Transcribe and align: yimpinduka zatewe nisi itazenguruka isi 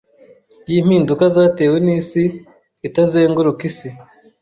yimpinduka 0.71 1.23
zatewe 1.35 1.77
nisi 1.85 2.21
itazenguruka 2.87 3.61
isi 3.69 3.89